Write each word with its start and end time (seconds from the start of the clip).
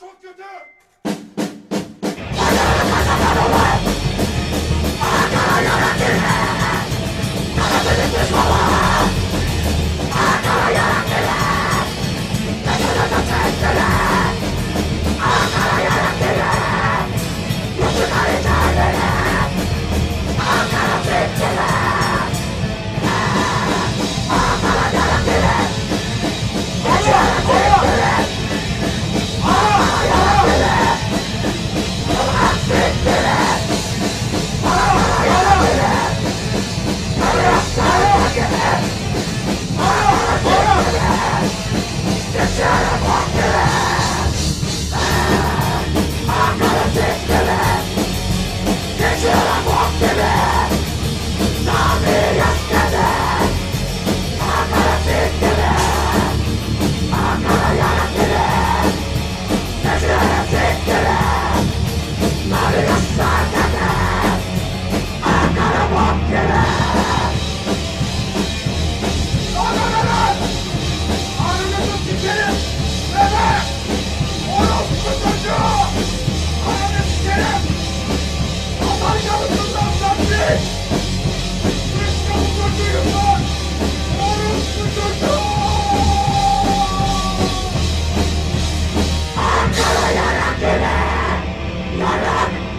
Çok 0.00 0.22
kötü. 0.22 0.44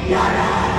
Yeah. 0.07 0.74